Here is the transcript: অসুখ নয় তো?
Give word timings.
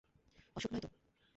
অসুখ 0.55 0.69
নয় 0.73 0.81
তো? 0.81 0.89